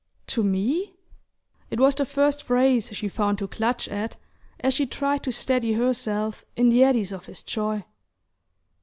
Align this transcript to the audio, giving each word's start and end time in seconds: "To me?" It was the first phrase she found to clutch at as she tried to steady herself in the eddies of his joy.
"To 0.25 0.43
me?" 0.43 0.95
It 1.69 1.79
was 1.79 1.93
the 1.93 2.07
first 2.07 2.41
phrase 2.41 2.89
she 2.91 3.07
found 3.07 3.37
to 3.37 3.47
clutch 3.47 3.87
at 3.87 4.17
as 4.59 4.73
she 4.73 4.87
tried 4.87 5.21
to 5.25 5.31
steady 5.31 5.73
herself 5.73 6.43
in 6.55 6.69
the 6.69 6.83
eddies 6.83 7.11
of 7.11 7.27
his 7.27 7.43
joy. 7.43 7.85